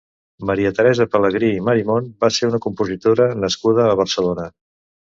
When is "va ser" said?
2.27-2.51